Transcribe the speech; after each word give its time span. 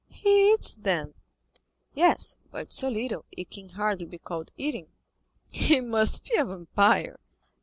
"He 0.09 0.51
eats, 0.53 0.73
then?" 0.73 1.13
"Yes; 1.93 2.35
but 2.51 2.73
so 2.73 2.89
little, 2.89 3.23
it 3.33 3.51
can 3.51 3.69
hardly 3.69 4.07
be 4.07 4.17
called 4.17 4.51
eating." 4.57 4.87
"He 5.51 5.79
must 5.79 6.27
be 6.27 6.35
a 6.37 6.43
vampire." 6.45 7.19